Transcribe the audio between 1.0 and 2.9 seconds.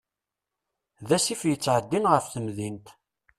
D asif yettεeddin ɣef temdint.